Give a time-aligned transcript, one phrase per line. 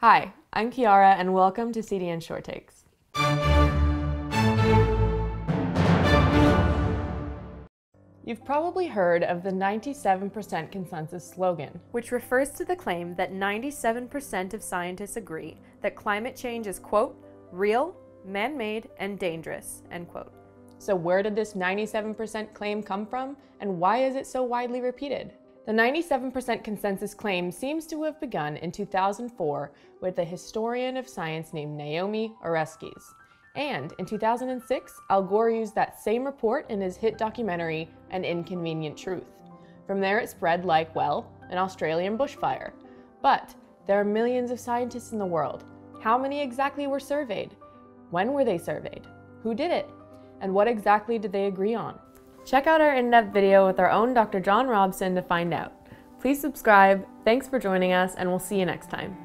[0.00, 2.84] Hi, I'm Kiara, and welcome to CDN Short Takes.
[8.22, 14.52] You've probably heard of the 97% consensus slogan, which refers to the claim that 97%
[14.52, 17.16] of scientists agree that climate change is, quote,
[17.50, 20.30] real, man made, and dangerous, end quote.
[20.76, 25.32] So, where did this 97% claim come from, and why is it so widely repeated?
[25.66, 31.52] The 97% consensus claim seems to have begun in 2004 with a historian of science
[31.52, 33.14] named Naomi Oreskes.
[33.56, 38.96] And in 2006, Al Gore used that same report in his hit documentary, An Inconvenient
[38.96, 39.24] Truth.
[39.88, 42.70] From there, it spread like, well, an Australian bushfire.
[43.20, 43.52] But
[43.88, 45.64] there are millions of scientists in the world.
[46.00, 47.56] How many exactly were surveyed?
[48.10, 49.08] When were they surveyed?
[49.42, 49.90] Who did it?
[50.40, 51.98] And what exactly did they agree on?
[52.46, 54.38] Check out our in-depth video with our own Dr.
[54.38, 55.72] John Robson to find out.
[56.20, 59.16] Please subscribe, thanks for joining us, and we'll see you next time.